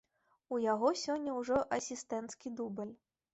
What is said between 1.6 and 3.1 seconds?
асістэнцкі дубль.